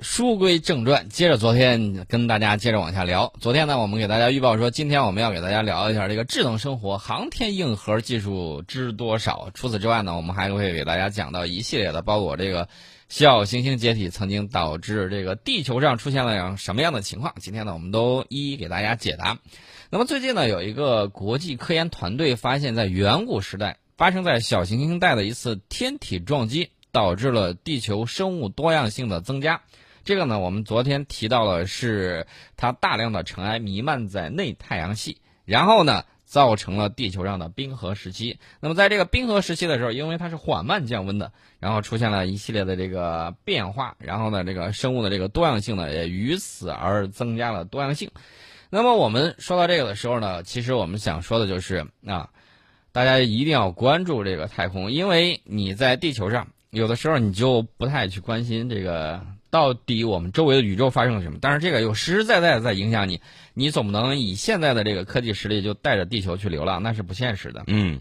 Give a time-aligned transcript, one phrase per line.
[0.00, 3.32] 书归正传，接着昨天跟大家接着往下聊。
[3.40, 9.50] 昨天呢，我们给大家预报说，今天我们要给大家聊一下这个智能生活航天硬核技术知多少。
[9.54, 12.68] 除此之外呢，我们还会给大家讲到一系列的，包括这个
[13.08, 17.34] 小行星解体曾经导致这个地球上出现了什么样的情况。
[17.40, 19.38] 今天呢，我们都一一给大家解答。
[19.90, 29.62] 那么最近呢，有一个国际科研团队发现，在远古时代发生在小行星带的一次天体撞击，导致了地球生物多样性的增加。
[30.06, 38.38] 这个呢，我们昨天提到了，是它大量的尘埃弥漫在内太阳系，然后呢，造成了地球上的冰河时期。
[38.60, 48.08] 那么在这个冰河时期的时候，因为它是缓慢降温的，然后出现了一系列的这个变化，然后呢，这个生物的这个多样性呢，也于此而增加了多样性。
[48.70, 52.30] 那么我们说到这个的时候呢，其实我们想说的就是啊，
[52.92, 59.20] 大家一定要关注这个太空，因为你在地球上，有的时候你就不太去关心这个。
[59.50, 61.38] 到底我们周围的宇宙发生了什么？
[61.40, 63.20] 但是这个又实实在在的在影响你，
[63.54, 67.64] 你总不能以现在的这个科技实力就带着地球去流浪，那是不现实的。
[67.66, 68.00] 嗯，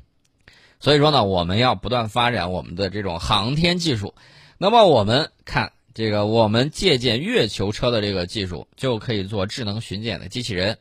[0.80, 4.16] 所以说呢，我们要不断发展我们的这种航天技术。
[4.58, 10.78] 那么我们看这个，我们借鉴月球车的这个技术，就可以做智能巡检的机器人。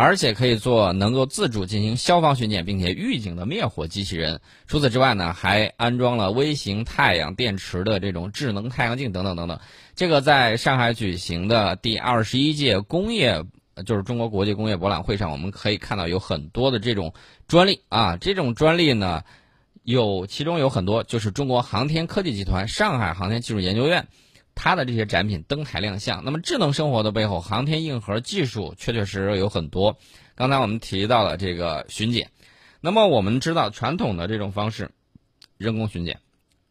[0.00, 4.40] 而且可以做能够自主进行消防巡检并且预警的灭火机器人。
[4.68, 9.58] 除此之外呢，还安装了微型太阳电池的这种智能太阳镜等等等等。
[9.96, 13.42] 这个在上海举行的第二十一届工业，
[13.84, 17.12] 就是中国国际工业博览会上，我们可以看到有很多的这种
[17.48, 18.16] 专利啊。
[18.18, 19.24] 这种专利呢，
[19.82, 24.06] 有其中有很多就是中国航天科技集团上海航天技术研究院。
[24.60, 29.96] 它的这些展品登台亮相，那么智能生活的背后，航天硬核技术确确实实有很多。
[30.34, 32.32] 刚才我们提到了这个巡检，
[32.80, 34.90] 那么我们知道传统的这种方式，
[35.58, 36.18] 人工巡检，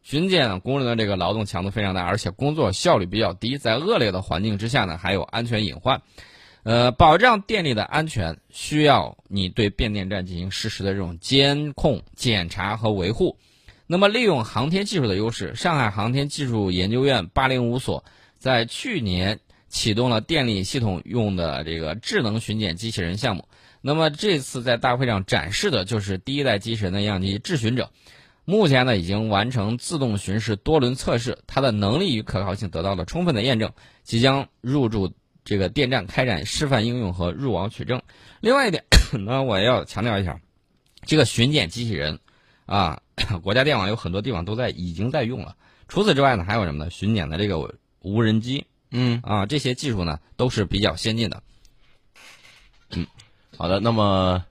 [0.02, 6.02] 巡检工人的这个劳动强度非常大，而且工作效率比较低，在恶劣的环境之下呢，还有安全隐患。
[6.64, 13.38] 呃，保障电力的安全，需要你对变电站进行实时的这种监控、检查和维护。
[13.90, 18.04] 那么，利用航天技术的优势，上海航天技术研究院八零五所
[18.38, 19.40] 在去年
[19.70, 23.48] 启动了电力系统用的这个智能巡检机器人项目。
[23.80, 27.90] 那么，这次在大会上展示的就是第一代机器人的样机智巡者，
[28.44, 33.72] 目前呢已经完成自动巡视多轮测试，它的能力与可靠性得到了充分的验证，
[34.02, 35.14] 即将入驻
[35.46, 38.02] 这个电站开展示范应用和入网取证。
[38.40, 38.84] 另外一点，
[39.24, 40.38] 那我要强调一下，
[41.06, 42.20] 这个巡检机器人。
[42.66, 43.00] 啊，
[43.42, 45.56] 国家电网有很多地方都在已经在用了。
[45.88, 46.90] 除此之外呢，还有什么呢？
[46.90, 51.42] 巡检的这个无人机，嗯啊，这些技术呢都是比较先进的。
[52.90, 53.06] 嗯，
[53.56, 54.44] 好的，那么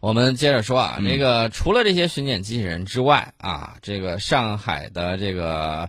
[0.00, 5.88] 我们接着说啊，这个除了这些巡检机器人之外啊，这个上海的这个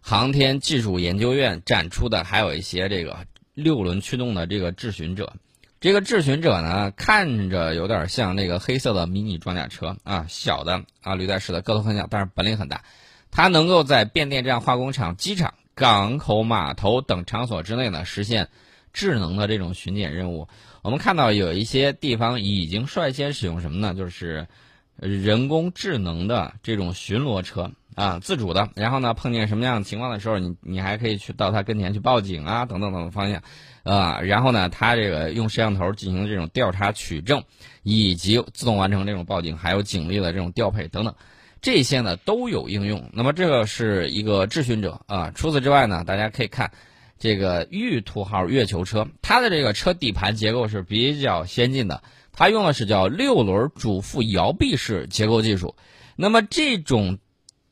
[0.00, 5.32] 航天技术研究院展出的还有一些这个六轮驱动的这个智巡者。
[5.80, 12.82] 这个质询者呢，看着有点像那个黑色的迷你装甲车啊，小的啊，履带式的，个头很小，但是本领很大。
[13.30, 18.48] 它能够在变电站、化工厂、机场、港口、码头等场所之内呢，实现
[18.92, 20.48] 智能的这种巡检任务。
[20.82, 23.94] 我们看到有一些地方已经率先使用什么呢？
[23.94, 24.48] 就是
[24.96, 28.68] 人工智能的这种巡逻车啊，自主的。
[28.74, 33.42] 然后呢，碰见什么样的情况的时候，你你还可以去到他跟前去报警啊，等等等等方向。
[33.88, 37.42] 啊，然后呢，它这个用摄像头进行这种调查取证，
[37.82, 41.14] 以及自动完成这种报警，还有警力的这种调配等等，
[41.62, 43.08] 这些呢都有应用。
[43.14, 45.32] 那么这个是一个质询者啊。
[45.34, 46.70] 除此之外呢，大家可以看
[47.18, 55.74] 这个玉兔号月球车，它的这个车底盘结构是比较先进的，它用的是叫六轮主副摇臂式结构技术。
[56.14, 57.18] 那么这种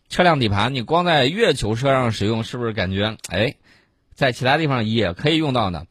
[0.08, 3.56] 车辆底盘，你光在月球车上使用，是不是感觉哎，
[4.16, 5.86] 在其他地方也可以用到呢？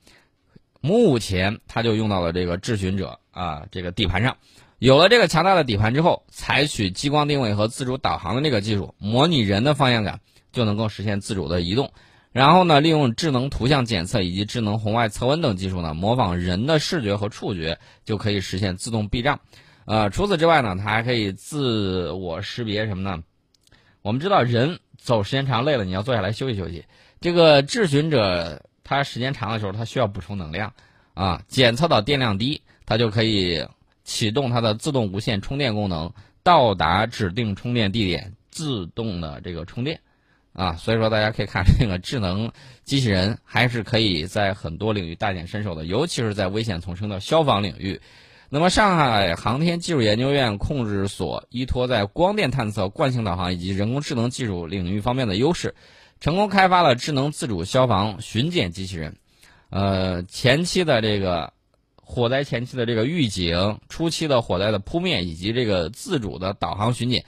[0.81, 4.36] 目前，它就用到了这个智巡者啊，这个底盘上，
[4.80, 10.19] 有了这个强大的底盘之后，采取激光定位和自主导航的这个技术，模拟人的方向感，
[10.52, 11.91] 就能够实现自主的移动。
[12.31, 19.40] 然后呢，利用智能图像检测以及智能红外测温等技术呢，模仿人的视觉和触觉，就可以实现自动避障。
[19.85, 23.23] 呃，除此之外呢，它还可以自我识别什么呢？
[24.02, 26.84] 我们知道，人走时间长累了，你要坐下来休息休息。
[27.25, 28.61] 这个智巡者。
[28.87, 30.72] 它时间长的时候，它需要补充能量，
[31.16, 33.66] 啊，检测到电量低，它就可以
[34.03, 36.13] 启动它的自动无线充电功能，
[36.43, 39.99] 到达指定充电地点自动的这个充电，
[40.53, 42.51] 啊，所以说大家可以看这个智能
[42.83, 47.99] 机器人还是可以在很多领域大显身手的，尤其是在危险丛生的消防领域。
[48.49, 55.73] 那么，上海航天技术研究院控制所依托在光电探测、惯性导航以及人工智能技术领域方面的优势。
[56.25, 59.16] 成功开发了智能自主消防巡检机器人，
[59.69, 61.53] 呃，前期的这个
[62.01, 67.25] 火灾前期的这个预警，初期的火灾的扑灭，以及这个自主的导航巡检，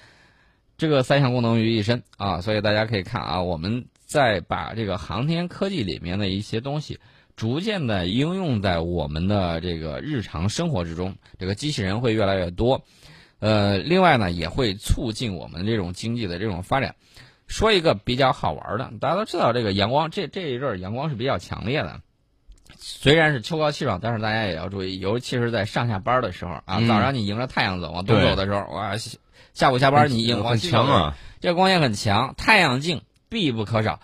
[0.79, 2.41] 这个三项功能于一身啊。
[2.41, 6.99] 所以大家可以看啊，我们在把这个航天科技里面的一些东西。
[7.35, 12.83] 逐渐的应用在我们的这个日常生活之中，这个机器人会越来越多，
[13.37, 16.95] 呃，另外呢也会促进我们这种经济的这种发展。
[17.47, 22.01] 说一个比较好玩的，大家都知道这个阳光，这这一阵儿阳光是比较强烈的，
[22.77, 28.95] 虽然是秋高气爽，但是大家也要注意，尤其是在上下班的时候啊，早上你迎着太阳走，往东走的时候，哇，
[29.53, 33.99] 下午下班你迎很强啊，这光线很强，太阳镜必不可少。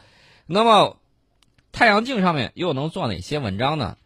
[0.45, 0.97] 那么。
[1.75, 3.97] 太阳镜上面又能做哪些文章呢？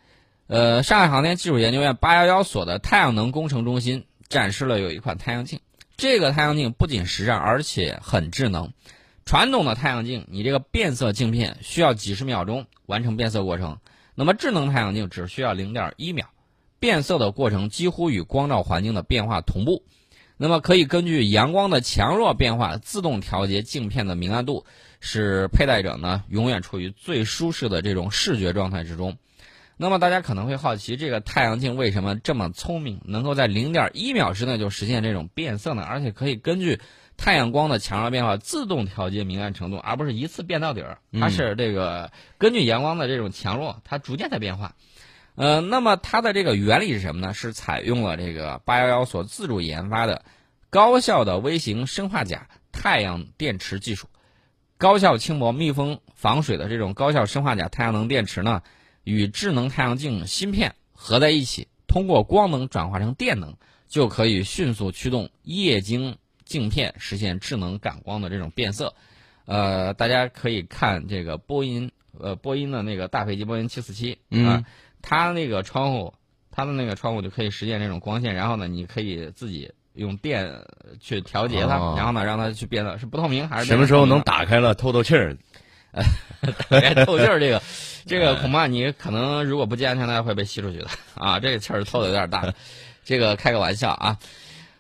[0.48, 5.60] 呃，上海航天技术研究院八幺幺所的太阳能工程中心展示了有一款太阳镜。
[5.98, 8.72] 这个太阳镜不仅时尚，而且很智能。
[9.28, 13.78] 传统的太阳镜，你这个变色镜片需要几十秒钟完成变色过程，
[14.16, 16.30] 那么智能太阳镜只需要零点一秒，
[16.80, 19.84] 变色的过程几乎与光照环境的变化同步。
[20.38, 24.66] 那么可以根据阳光的强弱变化自动调节镜片的明暗度。
[25.00, 29.18] 使佩戴者呢永远处于最舒适的这种视觉状态之中。
[29.76, 35.84] 那么大家可能会好奇，这个太阳镜为什么这么聪明，能够在零点一秒之内就实现这种变色呢？
[35.84, 36.80] 而且可以根据
[37.18, 41.00] 太阳光的强弱变化自动调节明暗程度，而不是一次变到底儿。
[41.20, 44.76] 它是这个根据阳光的这种强弱，它逐渐在变化。
[45.36, 47.34] 呃，那么它的这个原理是什么呢？
[47.34, 50.24] 是采用了这个八幺幺所自主研发的
[50.70, 54.08] 高效的微型砷化钾太阳电池技术。
[54.78, 58.62] 高效轻薄、密封防水的这种高效砷化钾太阳能电池呢，
[59.04, 66.18] 与智能太阳镜芯片合在一起，通过光能转化成电能，就可以迅速驱动液晶
[66.48, 68.94] 镜片实现智能感光的这种变色。
[69.46, 74.64] 呃，大家可以看这个波音，呃，波音的那个大飞机波音七四七啊，
[75.02, 76.14] 它那个窗户，
[76.52, 79.72] 它的那个窗户就可以实现这种光线，然后呢，你可以自己。
[79.98, 80.62] 用电
[81.00, 85.36] 去调节它，然后呢，让它去变得是不透明还是什么时候能打开了透透气儿？
[87.04, 87.60] 透气儿这个，
[88.06, 91.40] 这个恐怕你可能如果不系安全带会被吸出去的啊！
[91.40, 92.54] 这个气儿透的有点大，
[93.04, 94.20] 这个开个玩笑啊。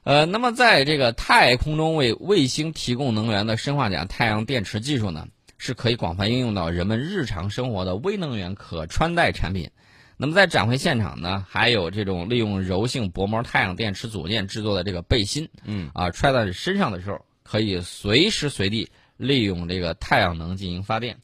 [0.07, 5.27] 呃，那么在这个太空中为卫星提供能源的砷化钾太阳电池技术呢，
[5.57, 9.69] 是可以广泛应用到人们日常生活的微能源可穿戴产品。
[10.15, 21.18] 那么在展会现场呢，还有这种利用柔性薄膜太阳电池组件制作的这个背心，嗯，啊，揣在身上的时候可以随时随地利用这个太阳能进行发电。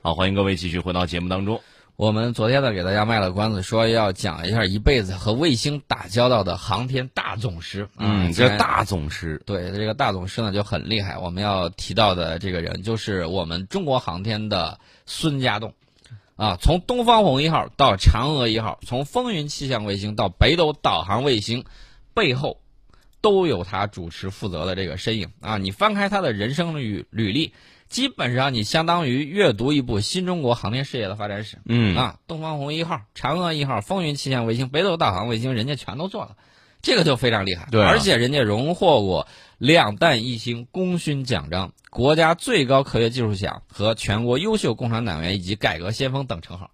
[0.00, 1.60] 好，欢迎各位继续回到节目当中。
[1.96, 7.88] 我们昨天呢给大家卖了关子，说要讲一下一辈子和卫星打交道的航天大总师。
[7.98, 11.18] 嗯，这大总师，对，这个大总师呢就很厉害。
[11.18, 15.74] 我们要提到的这个人就是我们中国航天的孙家栋。
[16.34, 21.64] 啊，从东方红一号到嫦娥一号，从风云气象卫星到北斗导航卫星，
[22.14, 22.58] 背后
[23.20, 25.58] 都有他主持负责的这个身影啊！
[25.58, 27.52] 你翻开他的人生履履历，
[27.92, 31.58] 基本上你相当于阅读一部新中国航天事业的发展史。
[31.66, 36.36] 嗯啊，东方红一号、嫦娥一号、风云气象卫星、北斗导航卫星，人家全都做了，
[36.80, 37.68] 这个就非常厉害。
[37.70, 39.28] 对，而且人家荣获过
[39.58, 41.72] 两弹一星功勋奖章。
[41.90, 46.70] 国家最高科学技术奖和全国优秀共产党员以及改革先锋等称号，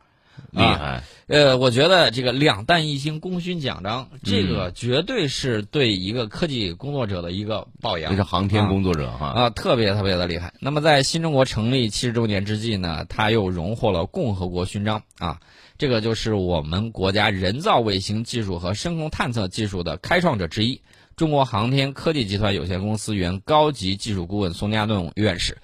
[0.51, 1.03] 厉害。
[1.27, 8.11] 呃，我觉得这个两弹一星功勋奖章，这个绝对是对一个科技工作者的一个褒扬。
[8.11, 10.55] 这是航天工作者哈啊，特别特别的厉害。
[10.61, 15.41] 那么在新中国成立七十周年之际呢，他又荣获了共和国勋章啊，
[15.77, 20.81] 这个就是我们国家人造卫星技术和深空探测技术的开创者之一。
[21.15, 25.59] 中国航天科技集团有限公司原高级技术顾问宋家栋院士，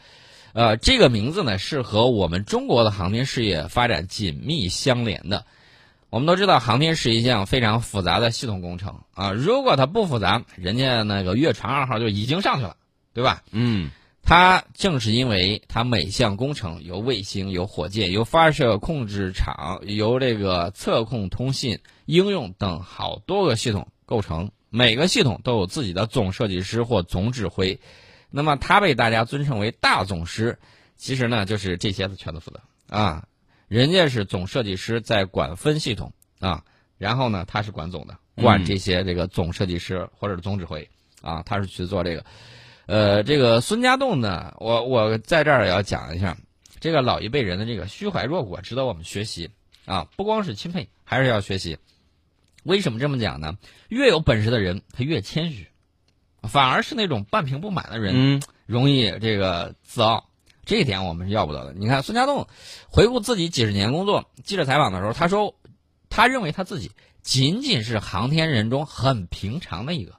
[0.54, 5.44] 呃，这个名字呢是和我们中国的航天事业发展紧密相连的。
[6.11, 9.32] 我们都知道，航天是一项非常复杂的系统工程啊。
[9.32, 12.76] 如果它不复杂，人家那个月船二号就已经上去了，
[13.12, 13.42] 对吧？
[13.50, 13.90] 嗯，
[14.23, 24.52] 它正是因为它每项工程由卫星、由火箭、由发射控制场、由这个测控、通信、应用等好多个系统构成。
[24.70, 27.80] 每个系统都有自己的总设计师或总指挥，
[28.36, 30.58] 那么他被大家尊称为大总师，
[30.96, 33.28] 其实呢就是这些的全都负责啊。
[33.68, 36.64] 人家是总设计师在管分系统啊，
[36.98, 40.88] 然后呢他是管总的，管这些这个总设计师或者总指挥
[41.22, 42.24] 啊，他是去做这个。
[42.86, 46.36] 呃，这个孙家栋呢，我我在这儿也要讲一下，
[46.80, 49.48] 这个老一辈人的这个虚怀若谷，值得我们学习
[49.86, 51.78] 啊，不光是钦佩，还是要学习。
[52.64, 53.56] 为什么这么讲呢？
[53.88, 55.68] 越有本事的人，他越谦虚，
[56.48, 60.28] 反而是那种半瓶不满的人，容易这个自傲
[60.64, 61.74] 这一点我们是要不得的。
[61.74, 62.46] 你看孙家栋
[62.88, 65.54] 回顾自己几十年工作，记者采访的时候，他说，
[66.08, 66.90] 他认为他自己
[67.22, 70.12] 仅仅是航天人中很平常的一个，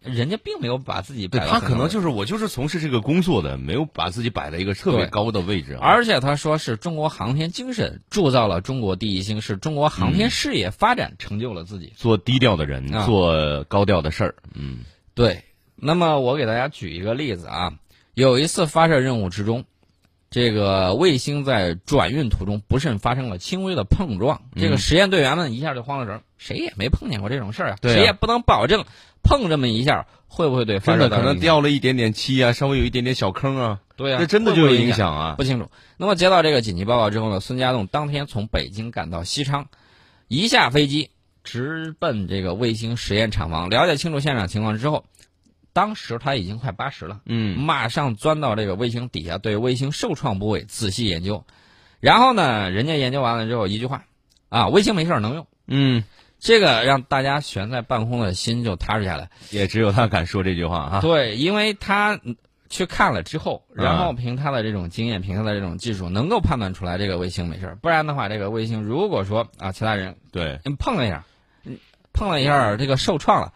[0.00, 5.80] 人家并没有把自己摆到对他可能就是我就是从事这个工作的，没有把自己摆在一个特别高的位置啊。
[5.82, 11.92] 而且他说是中国航天精神铸造了中国第一星，是中国航天事业发展成就了自己。
[11.96, 14.78] 做低调的人，啊做高调的事儿，嗯
[15.14, 15.44] 对，
[15.76, 17.74] 那么我给大家举一个例子啊，
[18.14, 19.64] 有一次发射任务之中，
[20.30, 28.84] 这个卫星在转运途中不慎发生了轻微的碰撞，这个实验队员们一下就慌了神儿，谁也没碰见过这种事儿啊，对啊谁也不能保证
[29.22, 35.34] 碰这么一下会不会对发真的可能掉了一点点漆啊，稍微有一点点小坑啊，对啊，这真的就有影响啊。
[35.36, 35.68] 不清楚。
[35.98, 39.68] 那么接到这个紧急报告之后呢，孙家栋当天从北京赶到西昌，
[40.28, 41.10] 一下飞机
[41.44, 45.04] 直奔这个卫星实验厂房，了解清楚现场情况之后，
[45.72, 51.44] 当时他已经快八十了，嗯马上钻到这个卫星底下，对卫星受创部位仔细研究。
[52.00, 54.04] 然后呢，人家研究完了之后，一句话，
[54.48, 55.46] 啊，卫星没事儿能用。
[55.68, 56.02] 嗯，
[56.40, 59.30] 这个让大家悬在半空的心就踏实下来。
[59.50, 61.00] 也只有他敢说这句话啊。
[61.00, 62.36] 对，因为他嗯
[62.68, 67.76] 去看了之后，啊然后凭他的这种经验，凭他的这种技术，能够判断出来这个卫星没事儿。
[67.76, 71.31] 不然的话，这个卫星如果说啊，其他人对，嗯碰了一下，嗯
[72.12, 73.52] 碰了一下这个受创了，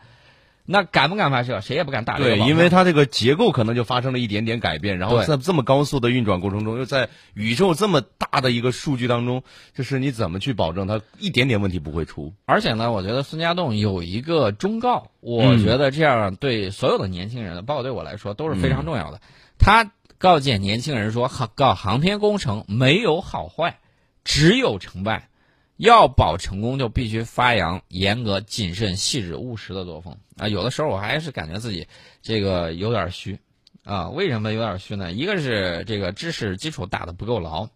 [0.65, 1.61] 那敢不敢发射？
[1.61, 9.45] 谁也不敢打这个对，因为它这个结构可能就发生了一点点改变，然后在这么高速的运转过程中，又在宇宙这么大的一个数据当中，
[9.75, 12.33] 就是你怎么去保证它一点点问题不会出？
[12.47, 19.21] 而且呢，我觉得孙家栋有一个忠告，我嗯觉得这样对所有的年轻人，包括对我来说都是非常重要的。
[19.59, 23.79] 他告诫年轻人说，航搞航天工程没有好坏，
[24.25, 25.29] 只有成败。
[25.76, 30.49] 要保成功，就必须发扬严格、谨慎、细致、务实的作风啊！
[30.49, 31.87] 有的时候我还是感觉自己
[32.23, 33.38] 这个有点虚
[33.85, 34.09] 啊。
[34.09, 35.12] 为什么有点虚呢？
[35.12, 37.68] 一个是这个知识基础打得不够牢，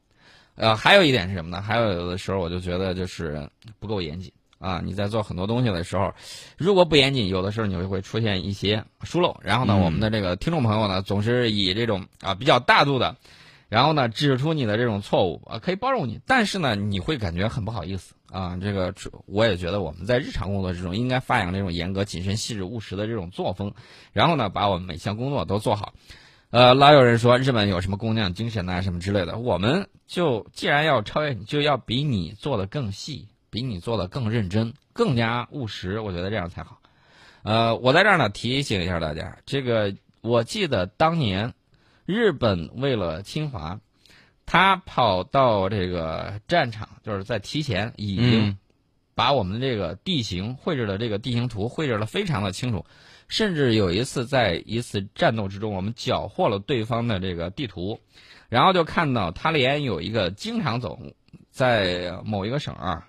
[0.55, 1.61] 呃，还有一点是什么呢？
[1.61, 3.47] 还有有的时候我就觉得就是
[3.79, 4.81] 不够严谨啊。
[4.83, 6.11] 你在做很多东西的时候，
[6.57, 9.39] 如果不严谨，有的时候你就会出现一些疏漏。
[9.43, 13.15] 然后呢，嗯我们的这个听众朋友呢，总是以这种啊比较大度的。
[13.71, 18.59] 然后呢，指出你的这种错误啊，可以包容你，但是呢，你会感觉很不好意思啊。
[18.61, 18.93] 这个
[19.27, 23.73] 我也觉得我们在日常工作之中应该发扬这种严格、谨慎、细致、务实的这种作风，
[24.13, 25.95] 然后呢，把我们每项工作都做好。
[26.51, 36.81] 呃，老有人说日本有什么工匠精神呐、什么之类的，我们就既然要超越你，就要比你做的更细，比你做的更认真，更加务实，我觉得这样才好。
[37.45, 41.55] 呃，我在这儿呢提醒一下大家，这个我记得当年。
[42.11, 43.81] 日本为了侵华，
[44.45, 48.59] 他跑到这个战场，就是在提前已经嗯
[49.15, 52.85] 把我们的这个地形绘制的这个地形图绘制的非常的清楚，
[53.29, 58.01] 甚至有一次在一次战斗之中，我们缴获了对方的这个地图，
[58.49, 60.99] 然后就看到他连有一个经常走
[61.51, 63.09] 在某一个省啊，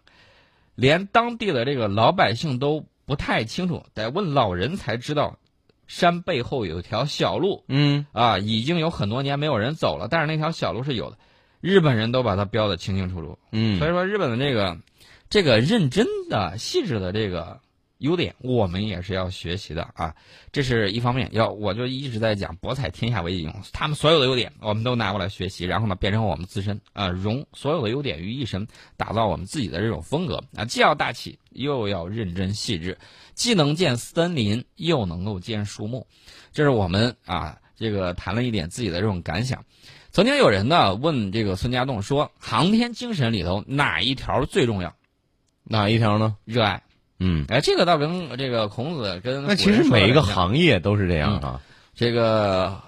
[0.75, 5.39] 连当地的这个老百姓都不太清楚，得问老人才知道。
[5.91, 8.05] 山背后有一条小路，嗯。
[8.13, 11.17] 啊，已经有很多年没有人走了，但是那条小路是有的，
[11.60, 13.38] 日本人都把它标的清清楚楚。
[13.51, 14.77] 嗯，所以说，日本的这个
[15.29, 17.60] 这个认真的、细致的这个
[18.01, 20.13] 优点，我们也是要学习的啊。
[20.51, 28.67] 这是一方面，要我就一直在讲博采天下为己用，他们所有的优点我们都拿过来学习，然后呢，变成我们自身啊，融所有的优点于一身，
[28.98, 32.98] 打造我们自己的这种风格啊，既要大气，又要认真细致。
[33.34, 36.05] 既能见森林，又能够见树木，
[36.51, 39.63] 这是我们啊，这个谈了一点自己的这种感想。
[40.12, 44.93] 曾经有人呢问这个孙家栋说，航天精神里头哪一条最重要？
[45.63, 46.36] 哪一条呢？
[46.43, 46.84] 热爱。
[47.24, 51.62] 嗯，哎，这个倒跟这个孔子跟那其实每一个行业都是这样啊。
[51.94, 52.82] 这个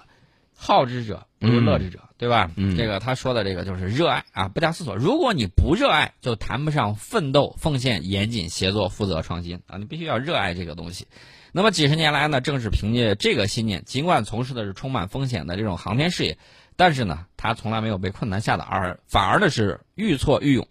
[0.56, 2.50] 好之者不如乐之者，对吧？
[2.56, 4.96] 嗯，这个他说的这个就是热爱啊，不加思索。
[4.96, 9.78] 如果你不热爱，就谈不上奋斗、奉献、严谨、协作、负责、创新啊！
[9.78, 11.06] 你必须要热爱这个东西。
[11.52, 16.36] 那么几十年来呢，正是凭借这个信念，尽管从事的是充满风险的这种航天事业，
[16.74, 20.66] 但是呢，他从来没有被困难吓倒，而反而的是愈挫愈勇。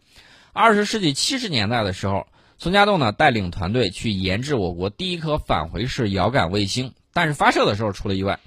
[0.51, 2.27] 二十世纪七十年代的时候，
[2.63, 8.39] 孙家栋呢带领团队去研制我国第一颗返回式遥感卫星，但是发射的时候出了意外。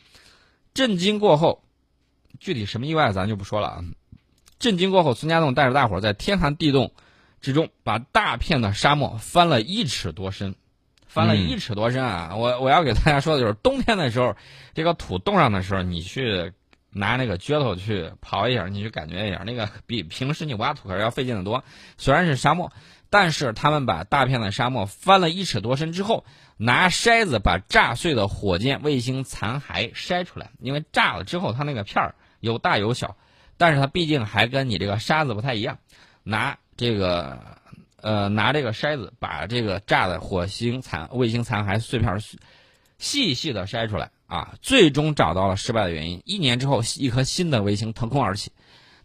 [0.73, 1.63] 震惊过后，
[2.41, 3.85] 具体什么意外咱就不说了啊。
[4.59, 6.93] 震惊过后，孙家栋带着大伙在天寒地冻
[7.43, 10.55] 之中，把大片的沙漠翻了一尺多深，
[11.07, 12.31] 翻了一尺多深啊！
[12.33, 14.35] 嗯、我我要给大家说的就是，冬天的时候，
[14.73, 16.55] 这个土冻上的时候，你去
[16.89, 21.63] 拿那个撅头去刨一下，你去感觉一下，那个比平时你挖土坑要费劲的多。
[21.99, 22.73] 虽然是沙漠，
[23.11, 26.25] 但是他们把大片的沙漠翻了一尺多深之后。
[26.59, 33.15] 拿筛子把炸碎的火箭卫星残骸筛出来，因为炸了之后，它那个片儿有大有小，
[33.59, 35.77] 但是它毕竟还跟你这个沙子不太一样，
[36.23, 37.39] 拿这个
[38.01, 42.19] 呃拿这个筛子把这个炸的火星残卫星残骸碎片
[42.97, 46.23] 细细的筛出来啊，最终找到了失败的原因。
[46.25, 48.51] 一年之后，一颗新的卫星腾空而起。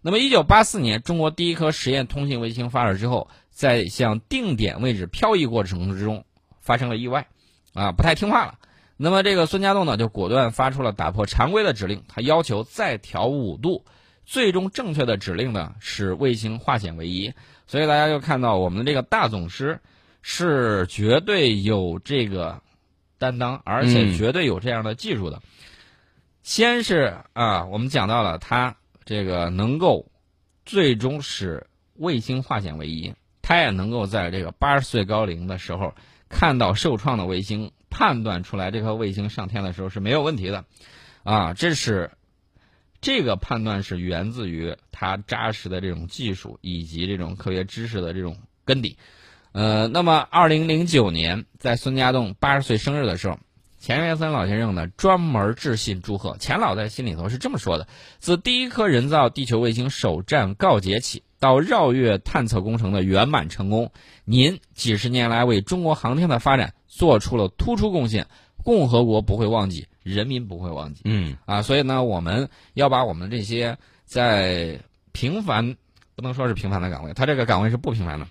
[0.01, 6.25] 那么，一九八四年，中国第一颗实验通信卫星发射之后，在向定点位置漂移过程之中
[6.59, 7.27] 发生了意外，
[7.73, 8.57] 啊，不太听话了。
[8.97, 13.85] 那么，这个孙家栋呢，就果断发出了打破常规的指令，他要求再调五度。
[14.25, 17.33] 最终正确的指令呢是卫星化险为夷。
[17.67, 19.79] 所以大家就看到我们的这个大总师
[20.21, 22.61] 是绝对有这个
[23.17, 25.41] 担当，而且绝对有这样的技术的。
[26.43, 30.05] 先是啊，我们讲到了他这个能够
[30.65, 33.13] 最终使卫星化险为夷，
[33.51, 35.93] 他也能够在这个八十岁高龄的时候
[36.29, 40.63] 看到受创的卫星，判断出来这颗卫星上天的时候是没有问题的，
[41.23, 42.11] 啊，这是
[43.01, 48.97] 这个判断是源自于他扎实的这种技术以及这种科学知识的这种根底。
[49.51, 53.37] 呃，那么二零零九年在孙家栋八十岁生日的时候。
[53.79, 56.37] 钱学森老先生呢，专门致信祝贺。
[56.37, 57.87] 钱老在心里头是这么说的：
[58.19, 63.91] 自第一颗人造地球卫星首战告捷起，到绕月探测工程的圆满成功，
[64.25, 68.25] 您几十年来为中国航天的发展做出了突出贡献。
[68.63, 71.01] 共和国不会忘记，人民不会忘记。
[71.05, 74.79] 嗯啊，所以呢，我们要把我们这些在
[75.13, 75.75] 平凡，
[76.15, 78.27] 不能说是平凡的岗位，他这个岗位是不平凡的，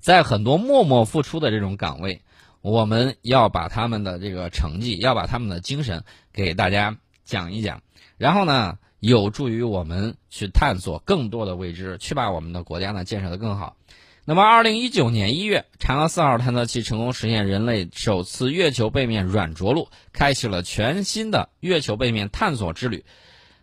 [0.00, 2.18] 在很多默默付出的这种岗位。
[2.62, 6.96] 我们要把他们的这个成绩，要把他们的精神给大家
[7.26, 7.82] 讲一讲，
[8.16, 13.76] 然后呢，有助于我们去探索更多的未知，去把我们的国家呢建设的更好。
[14.24, 23.04] 那么，二零一九年一月，嫦娥四号探测器成功实现人类首次月球背面软着陆，开启了全新的月球背面探索之旅。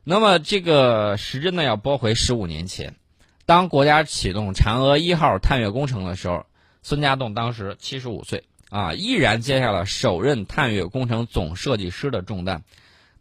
[0.04, 2.96] 那么，这个时针呢要拨回十五年前，
[3.46, 6.46] 当国家启动嫦娥一号探月工程的时候，
[6.82, 8.44] 孙家栋当时七十五岁。
[8.70, 12.64] 啊，毅然接下了首任探月工程总设计师的重担。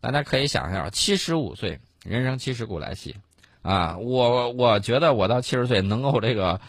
[0.00, 3.16] 大家可以想一下，七十五岁，人生七十古来稀，
[3.62, 6.60] 啊，我我觉得我到七十岁能够这个，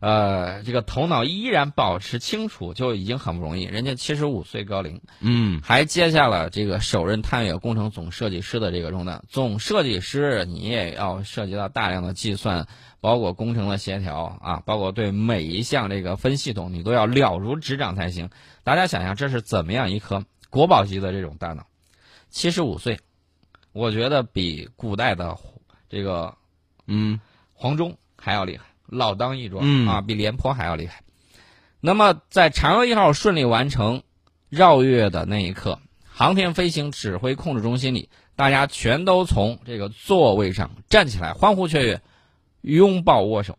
[0.00, 3.64] 呃，这个头脑依然保持清楚，就已经很不容易。
[3.64, 9.22] 人家七十五岁高龄，嗯，还接下了这个首任探月工程总设计师的这个重担。
[9.28, 12.66] 总设计师，你也要涉及到大量的计算。
[13.00, 18.30] 包括工程的协调啊，包括对每一项这个分系统，你都要了如指掌才行。
[18.62, 21.66] 大家想想，这是怎么样一颗国宝级的这种大脑？
[22.30, 23.00] 七十五岁，
[23.72, 25.36] 我觉得比古代的
[25.88, 26.34] 这个
[26.86, 27.20] 嗯
[27.52, 31.02] 黄忠还要厉害，老当益壮嗯啊，比廉颇还要厉害。
[31.80, 34.02] 那么，在嫦娥一号顺利完成
[34.48, 42.00] 绕月的那一刻，航天飞行指挥控制中心里，大家全都从这个座位上站起来，欢呼雀跃。
[42.60, 43.58] 拥抱握手，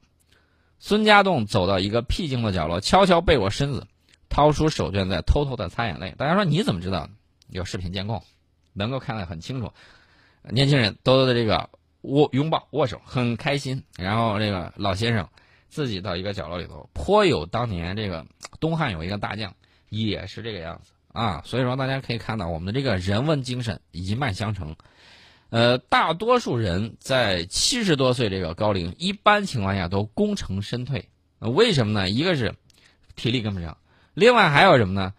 [0.80, 3.86] 孙家栋走到一个僻静的角落，悄悄背过身子，
[4.30, 6.16] 掏出手绢在偷偷的擦眼泪。
[6.18, 7.10] 大家说你怎么知道？
[7.50, 8.24] 有视频监控，
[8.72, 9.74] 能够看得很清楚。
[10.50, 11.70] 年轻人都的这个
[12.02, 13.84] 握拥抱握手，很开心。
[13.98, 15.28] 然后这个老先生
[15.70, 18.26] 自己到一个角落里头，颇有当年这个
[18.60, 19.54] 东汉有一个大将
[19.90, 21.42] 也是这个样子啊。
[21.46, 24.76] 所以说大家可以看到我们的这个人文精神一脉相承。
[25.50, 31.10] 呃，大多数人在七十多岁这个高龄，一般情况下都功成身退。
[31.38, 32.10] 为什么呢？
[32.10, 32.56] 一个是
[33.16, 33.78] 体力跟不上，
[34.16, 35.14] 另外还有什么呢？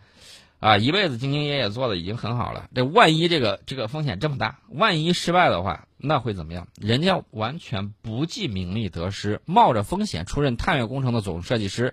[0.64, 6.68] 啊，一辈子兢兢业业做的已经很好了，这万一这个这个风险这么大，万一失败的话，那会怎么样？
[6.81, 11.92] 人家完全不计名利得失，冒着风险出任探月工程的总设计师，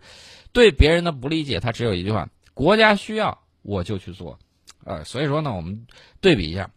[0.54, 4.40] 对别人的不理解，他只有一句话：国家需要我就去做。
[4.86, 5.86] 呃，所以说呢，我们
[6.22, 6.70] 对比一下。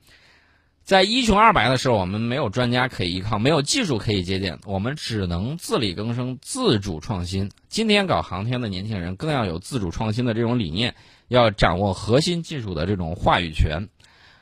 [0.82, 7.52] 在一穷二白的时候，我们没有专家可以依靠，没有技术可以借鉴，我们只能自力更生、自主创新。
[7.68, 10.96] 今天搞航天的年轻人更要有自主创新的这种理念，
[11.34, 13.88] 要掌握核心技术的这种话语权。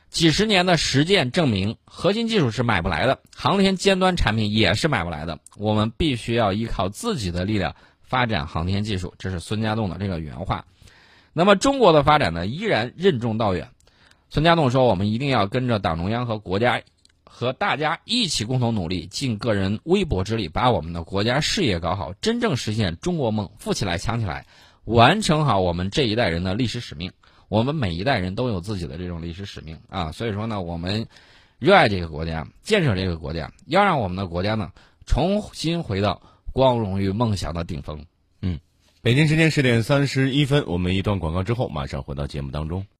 [0.09, 5.39] 几十年的实践证明，核心技术是买不来的，航天尖端产品也是买不来的。
[5.57, 10.65] 我们必须要依靠自己的力量发展航天技术，这是孙家栋的这个原话。
[11.33, 13.69] 那么中国的发展呢，依然任重道远。
[14.29, 16.81] 孙家栋说：“我们一定要跟着党中央和国家，
[17.23, 24.45] 和大家一起共同努力，尽个人微薄之力，把我们的国家事业搞好，真正实现中国梦，富起来，强起来，
[24.85, 27.11] 完成好我们这一代人的历史使命。
[27.49, 30.11] 我们每一代人都有自己的这种历史使命啊！
[30.11, 31.05] 所以说呢，我们
[31.59, 34.71] 热爱这个国家，建设这个国家，要让我们的国家呢
[35.05, 36.19] 重新回到
[36.51, 38.05] 光荣与梦想的顶峰。”
[38.41, 38.59] 嗯，
[39.03, 42.87] 北京时间十点三十一分，我们一段广告之后，马上回到节目当中。